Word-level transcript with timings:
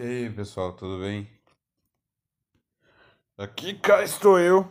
E 0.00 0.02
aí, 0.02 0.30
pessoal, 0.30 0.72
tudo 0.72 0.98
bem? 0.98 1.28
Aqui 3.36 3.74
cá 3.74 4.02
estou 4.02 4.40
eu, 4.40 4.66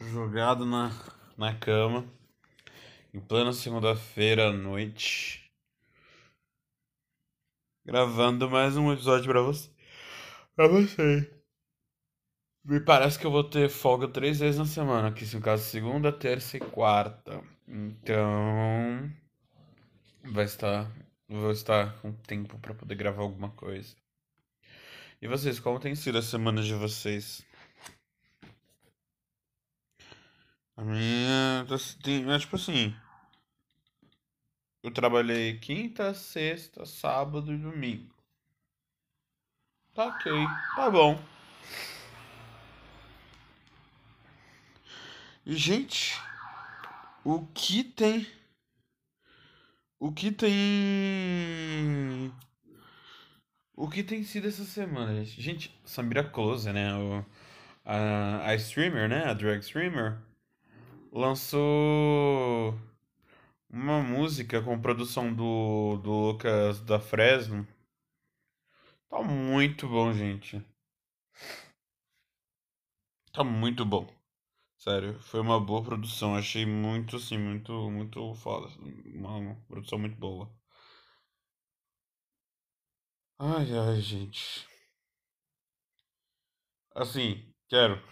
jogado 0.00 0.66
na, 0.66 0.90
na 1.38 1.54
cama, 1.56 2.04
em 3.14 3.20
plena 3.20 3.52
segunda-feira 3.52 4.48
à 4.48 4.52
noite, 4.52 5.48
gravando 7.86 8.50
mais 8.50 8.76
um 8.76 8.92
episódio 8.92 9.30
pra 9.30 9.40
você. 9.40 9.70
Pra 10.56 10.66
você. 10.66 11.32
Me 12.64 12.80
parece 12.80 13.20
que 13.20 13.24
eu 13.24 13.30
vou 13.30 13.44
ter 13.44 13.68
folga 13.68 14.08
três 14.08 14.40
vezes 14.40 14.58
na 14.58 14.66
semana, 14.66 15.06
aqui 15.06 15.24
no 15.32 15.40
caso 15.40 15.62
segunda, 15.62 16.10
terça 16.10 16.56
e 16.56 16.60
quarta. 16.60 17.40
Então, 17.68 19.08
vai 20.24 20.44
estar, 20.44 20.90
vou 21.40 21.50
estar 21.50 21.94
com 22.00 22.12
tempo 22.12 22.58
para 22.58 22.74
poder 22.74 22.94
gravar 22.94 23.22
alguma 23.22 23.50
coisa. 23.50 23.96
E 25.20 25.28
vocês, 25.28 25.60
como 25.60 25.80
tem 25.80 25.94
sido 25.94 26.18
a 26.18 26.22
semana 26.22 26.62
de 26.62 26.74
vocês? 26.74 27.44
A 30.76 30.82
minha, 30.82 31.66
tá 31.68 31.74
é 31.74 32.38
tipo 32.38 32.56
assim, 32.56 32.94
eu 34.82 34.90
trabalhei 34.90 35.58
quinta, 35.58 36.12
sexta, 36.12 36.84
sábado 36.84 37.52
e 37.52 37.56
domingo. 37.56 38.12
Tá 39.94 40.06
ok, 40.06 40.32
tá 40.74 40.90
bom. 40.90 41.22
E, 45.46 45.56
gente, 45.56 46.20
o 47.24 47.46
que 47.46 47.84
tem. 47.84 48.26
O 50.02 50.10
que 50.10 50.32
tem. 50.32 50.50
O 53.76 53.88
que 53.88 54.02
tem 54.02 54.24
sido 54.24 54.48
essa 54.48 54.64
semana, 54.64 55.14
gente? 55.24 55.40
Gente, 55.40 55.80
Samira 55.84 56.28
Close, 56.28 56.72
né? 56.72 56.92
O, 56.92 57.24
a, 57.84 58.48
a 58.48 58.54
streamer, 58.56 59.08
né? 59.08 59.26
A 59.26 59.32
drag 59.32 59.60
streamer. 59.60 60.18
Lançou 61.12 62.76
uma 63.70 64.02
música 64.02 64.60
com 64.60 64.82
produção 64.82 65.32
do, 65.32 65.96
do 65.98 66.10
Lucas 66.10 66.80
da 66.80 66.98
Fresno. 66.98 67.64
Tá 69.08 69.22
muito 69.22 69.88
bom, 69.88 70.12
gente. 70.12 70.60
Tá 73.32 73.44
muito 73.44 73.84
bom. 73.84 74.21
Sério, 74.82 75.16
foi 75.20 75.38
uma 75.40 75.60
boa 75.60 75.80
produção. 75.80 76.34
Achei 76.34 76.66
muito, 76.66 77.14
assim, 77.14 77.38
muito, 77.38 77.72
muito 77.88 78.34
foda. 78.34 78.66
Uma, 79.14 79.54
produção 79.68 79.96
muito 79.96 80.16
boa. 80.16 80.52
Ai, 83.38 83.66
ai, 83.78 84.00
gente. 84.00 84.66
Assim, 86.96 87.54
quero. 87.68 88.02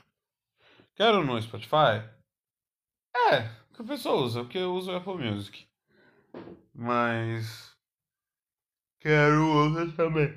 Quero 0.95 1.25
no 1.25 1.43
Spotify? 1.43 2.09
É, 3.15 3.49
que 3.75 3.83
a 3.83 3.85
pessoa 3.85 4.23
usa, 4.23 4.43
porque 4.45 4.59
eu 4.59 4.73
uso 4.75 4.93
o 4.93 4.97
Apple 4.97 5.15
Music. 5.15 5.67
Mas. 6.73 7.77
Quero 9.01 9.47
outras 9.49 9.95
também. 9.97 10.33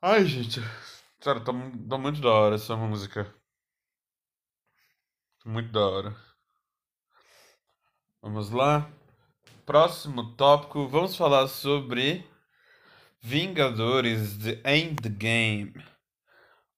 Ai, 0.00 0.24
gente. 0.26 0.60
Sério, 1.20 1.42
tá, 1.44 1.52
tá 1.88 1.98
muito 1.98 2.20
da 2.20 2.30
hora 2.30 2.54
essa 2.54 2.76
música. 2.76 3.34
Muito 5.44 5.70
da 5.70 5.86
hora. 5.86 6.16
Vamos 8.22 8.48
lá. 8.50 8.90
Próximo 9.66 10.34
tópico, 10.36 10.88
vamos 10.88 11.16
falar 11.16 11.48
sobre 11.48 12.24
Vingadores 13.20 14.38
The 14.38 14.62
Endgame. 14.64 15.74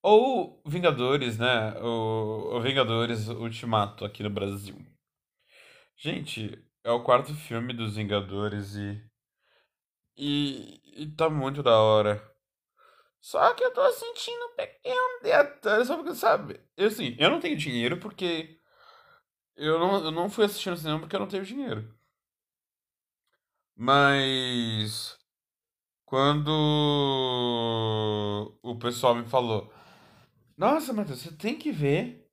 Ou 0.03 0.61
Vingadores, 0.67 1.39
né? 1.39 1.79
O, 1.81 2.57
o 2.57 2.61
Vingadores 2.61 3.29
Ultimato 3.29 4.05
aqui 4.05 4.25
no 4.25 4.31
Brasil. 4.31 4.77
Gente, 5.97 6.59
é 6.83 6.91
o 6.91 7.05
quarto 7.05 7.35
filme 7.35 7.73
dos 7.73 7.95
Vingadores 7.95 8.75
e. 8.75 9.01
E, 10.17 10.81
e 11.03 11.07
tá 11.13 11.31
muito 11.31 11.63
da 11.63 11.79
hora. 11.79 12.36
Só 13.27 13.53
que 13.55 13.65
eu 13.65 13.73
tô 13.73 13.91
sentindo 13.91 14.45
um 14.47 14.55
pequeno 14.55 15.21
detalhe, 15.21 15.85
porque, 15.85 16.15
sabe? 16.15 16.61
Eu, 16.77 16.87
assim, 16.87 17.17
eu 17.19 17.29
não 17.29 17.41
tenho 17.41 17.57
dinheiro 17.57 17.99
porque. 17.99 18.57
Eu 19.57 19.81
não, 19.81 20.05
eu 20.05 20.13
não 20.13 20.31
fui 20.31 20.45
assistir 20.45 20.71
no 20.71 20.77
cinema 20.77 21.01
porque 21.01 21.17
eu 21.17 21.21
não 21.21 21.27
tenho 21.27 21.45
dinheiro. 21.45 21.93
Mas. 23.75 25.19
Quando 26.05 26.53
o 28.63 28.77
pessoal 28.79 29.17
me 29.17 29.27
falou: 29.27 29.73
Nossa, 30.57 30.93
Matheus, 30.93 31.19
você 31.23 31.33
tem 31.33 31.59
que 31.59 31.73
ver. 31.73 32.31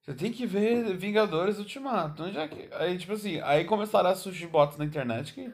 Você 0.00 0.12
tem 0.12 0.32
que 0.32 0.44
ver 0.44 0.96
Vingadores 0.96 1.60
Ultimato. 1.60 2.32
Já 2.32 2.48
que... 2.48 2.68
Aí, 2.72 2.98
tipo 2.98 3.12
assim, 3.12 3.40
aí 3.42 3.64
começaram 3.64 4.10
a 4.10 4.16
surgir 4.16 4.48
bots 4.48 4.76
na 4.76 4.84
internet 4.84 5.32
que 5.34 5.52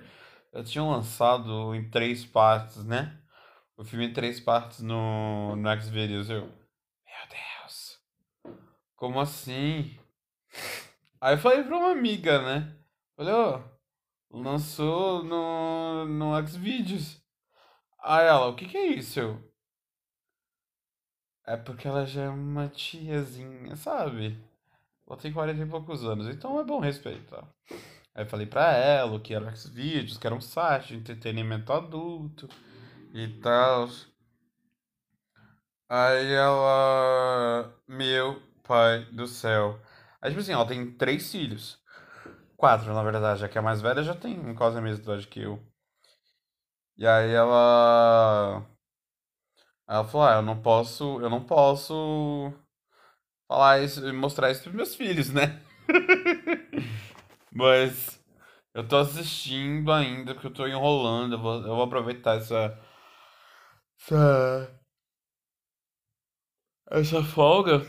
já 0.54 0.64
tinham 0.64 0.90
lançado 0.90 1.74
em 1.74 1.90
três 1.90 2.24
partes, 2.24 2.82
né? 2.86 3.20
O 3.76 3.84
filme 3.84 4.06
em 4.06 4.12
três 4.12 4.40
partes 4.40 4.80
no, 4.80 5.54
no 5.56 5.80
Xvideos. 5.80 6.30
Eu, 6.30 6.42
meu 6.42 7.28
Deus, 7.28 8.00
como 8.96 9.20
assim? 9.20 9.98
Aí 11.20 11.34
eu 11.34 11.38
falei 11.38 11.62
pra 11.62 11.76
uma 11.76 11.90
amiga, 11.90 12.40
né? 12.42 12.76
Falei, 13.16 13.34
oh, 13.34 13.62
lançou 14.30 15.22
no, 15.22 16.06
no 16.06 16.46
Xvideos. 16.46 17.22
Aí 18.02 18.26
ela, 18.26 18.48
o 18.48 18.56
que 18.56 18.66
que 18.66 18.76
é 18.76 18.86
isso? 18.86 19.20
Eu, 19.20 19.52
é 21.46 21.56
porque 21.56 21.86
ela 21.86 22.06
já 22.06 22.24
é 22.24 22.28
uma 22.28 22.68
tiazinha, 22.68 23.76
sabe? 23.76 24.42
Ela 25.06 25.16
tem 25.16 25.32
40 25.32 25.62
e 25.62 25.66
poucos 25.66 26.04
anos, 26.04 26.26
então 26.28 26.58
é 26.58 26.64
bom 26.64 26.80
respeitar. 26.80 27.46
Aí 28.14 28.24
eu 28.24 28.26
falei 28.26 28.46
pra 28.46 28.72
ela 28.72 29.20
que 29.20 29.34
era 29.34 29.46
o 29.46 29.56
Xvideos, 29.56 30.18
que 30.18 30.26
era 30.26 30.34
um 30.34 30.40
site 30.40 30.88
de 30.88 30.96
entretenimento 30.96 31.72
adulto 31.72 32.48
e 33.16 33.40
tal. 33.40 33.88
Aí 35.88 36.32
ela. 36.32 37.72
Meu 37.88 38.42
pai 38.62 39.04
do 39.12 39.26
céu. 39.26 39.80
Aí, 40.20 40.30
tipo 40.30 40.40
assim, 40.40 40.52
ela 40.52 40.66
tem 40.66 40.90
três 40.92 41.30
filhos. 41.30 41.80
Quatro, 42.56 42.92
na 42.94 43.02
verdade, 43.02 43.40
já 43.40 43.48
que 43.48 43.58
a 43.58 43.62
mais 43.62 43.80
velha 43.82 44.02
já 44.02 44.14
tem 44.14 44.54
quase 44.54 44.78
a 44.78 44.80
mesma 44.82 45.02
idade 45.04 45.28
que 45.28 45.40
eu. 45.42 45.62
E 46.96 47.06
aí 47.06 47.30
ela. 47.32 48.66
Ela 49.88 50.04
falou, 50.04 50.26
ah, 50.26 50.34
eu 50.36 50.42
não 50.42 50.60
posso. 50.60 51.20
Eu 51.20 51.30
não 51.30 51.44
posso 51.44 52.52
falar 53.48 53.80
isso 53.82 54.02
mostrar 54.14 54.50
isso 54.50 54.62
pros 54.62 54.74
meus 54.74 54.94
filhos, 54.94 55.30
né? 55.32 55.62
Mas 57.52 58.20
eu 58.74 58.86
tô 58.86 58.96
assistindo 58.98 59.92
ainda, 59.92 60.34
porque 60.34 60.48
eu 60.48 60.52
tô 60.54 60.66
enrolando. 60.66 61.34
Eu 61.34 61.40
vou, 61.40 61.54
eu 61.56 61.76
vou 61.76 61.82
aproveitar 61.84 62.36
essa 62.38 62.78
essa, 63.98 64.70
essa 66.90 67.22
folga. 67.22 67.82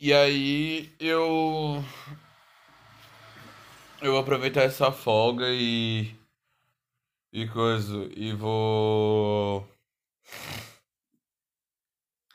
E 0.00 0.12
aí 0.12 0.94
eu 1.00 1.82
eu 4.02 4.12
vou 4.12 4.20
aproveitar 4.20 4.62
essa 4.62 4.90
folga 4.92 5.46
e 5.48 6.14
e 7.32 7.46
coisa 7.48 8.08
e 8.16 8.32
vou 8.32 9.66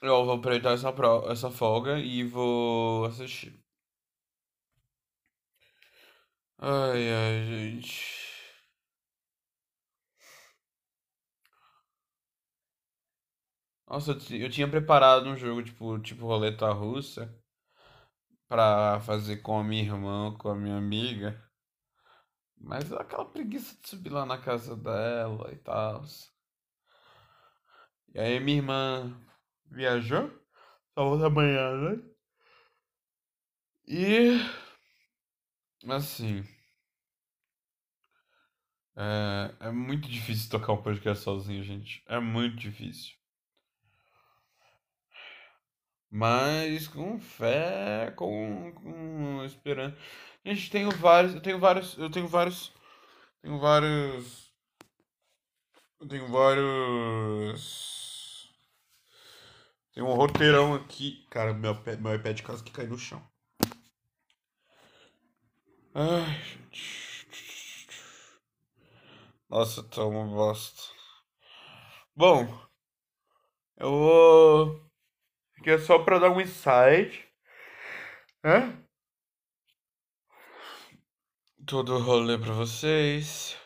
eu 0.01 0.23
vou 0.25 0.35
aproveitar 0.35 0.71
essa 0.73 0.91
pro, 0.93 1.29
essa 1.29 1.51
folga 1.51 1.99
e 1.99 2.23
vou 2.23 3.05
assistir. 3.05 3.53
Ai 6.59 7.03
ai, 7.13 7.45
gente. 7.45 8.24
Nossa, 13.95 14.11
eu, 14.11 14.19
ti- 14.19 14.35
eu 14.41 14.49
tinha 14.49 14.67
preparado 14.67 15.25
um 15.29 15.37
jogo 15.37 15.63
tipo, 15.63 15.97
tipo 15.99 16.25
roleta 16.27 16.69
russa 16.73 17.33
pra 18.47 18.99
fazer 19.01 19.37
com 19.43 19.59
a 19.59 19.63
minha 19.63 19.83
irmã, 19.83 20.35
com 20.39 20.49
a 20.49 20.55
minha 20.55 20.77
amiga. 20.77 21.39
Mas 22.59 22.91
aquela 22.91 23.23
preguiça 23.23 23.77
de 23.81 23.87
subir 23.89 24.09
lá 24.11 24.25
na 24.25 24.37
casa 24.37 24.75
dela 24.75 25.49
e 25.53 25.57
tal. 25.57 26.03
E 28.13 28.19
aí 28.19 28.39
minha 28.39 28.57
irmã 28.57 29.15
viajou, 29.69 30.29
só 30.93 31.03
volta 31.09 31.27
amanhã, 31.27 31.71
né? 31.91 32.03
E 33.87 34.39
assim, 35.87 36.43
é, 38.97 39.53
é 39.67 39.71
muito 39.71 40.09
difícil 40.09 40.49
tocar 40.49 40.73
um 40.73 40.81
podcast 40.81 41.23
sozinho, 41.23 41.63
gente. 41.63 42.03
É 42.07 42.19
muito 42.19 42.57
difícil. 42.57 43.13
Mas 46.09 46.87
com 46.87 47.19
fé, 47.19 48.11
com, 48.15 48.71
com 48.73 49.43
esperança. 49.45 49.97
Gente, 50.45 50.69
tenho 50.71 50.91
vários, 50.91 51.35
eu 51.35 51.41
tenho 51.41 51.59
vários, 51.59 51.97
eu 51.97 52.09
tenho 52.09 52.27
vários, 52.27 52.71
tenho 53.41 53.59
vários 53.59 54.51
Eu 55.99 56.07
tenho 56.07 56.27
vários. 56.29 57.75
Tem 59.93 60.03
um 60.03 60.13
roteirão 60.13 60.73
aqui. 60.75 61.25
Cara, 61.29 61.53
meu, 61.53 61.75
meu 61.99 62.15
iPad 62.15 62.41
quase 62.41 62.63
que 62.63 62.71
cai 62.71 62.85
no 62.87 62.97
chão. 62.97 63.21
Ai, 65.95 66.41
gente. 66.43 67.27
Nossa, 69.49 69.81
tá 69.83 70.05
uma 70.05 70.25
bosta. 70.25 70.81
Bom, 72.15 72.47
eu 73.77 73.89
vou. 73.89 74.74
Aqui 75.65 75.71
é 75.71 75.79
só 75.79 75.97
pra 75.97 76.19
dar 76.19 76.29
um 76.29 76.39
insight. 76.39 77.27
Né? 78.43 78.77
Todo 81.65 81.97
rolê 81.97 82.37
pra 82.37 82.53
vocês. 82.53 83.57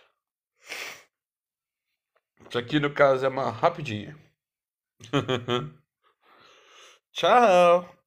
Isso 2.48 2.57
aqui 2.57 2.80
no 2.80 2.94
caso 2.94 3.25
é 3.25 3.28
uma 3.28 3.51
rapidinha. 3.51 4.18
Tchau! 7.12 7.99